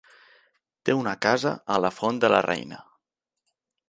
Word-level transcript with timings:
Té 0.89 0.95
una 0.99 1.11
casa 1.25 1.51
a 1.75 1.75
la 1.85 1.91
Font 1.97 2.21
de 2.23 2.31
la 2.37 2.39
Reina. 2.47 2.81